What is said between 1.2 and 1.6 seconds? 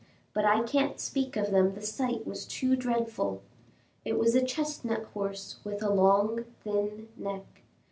of